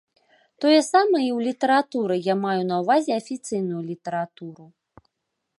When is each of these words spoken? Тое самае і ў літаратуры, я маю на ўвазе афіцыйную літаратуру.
Тое 0.63 0.77
самае 0.93 1.19
і 1.27 1.31
ў 1.37 1.45
літаратуры, 1.49 2.15
я 2.31 2.35
маю 2.45 2.61
на 2.73 2.81
ўвазе 2.85 3.11
афіцыйную 3.21 3.81
літаратуру. 3.91 4.65